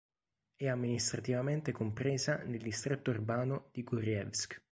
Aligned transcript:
È 0.55 0.65
amministrativamente 0.67 1.71
compresa 1.71 2.37
nel 2.37 2.57
distretto 2.59 3.11
urbano 3.11 3.69
di 3.71 3.83
Gur'evsk. 3.83 4.59